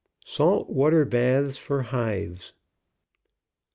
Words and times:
SALT 0.25 0.67
WATER 0.73 1.05
BATHS 1.05 1.59
FOR 1.59 1.83
HIVES. 1.83 2.53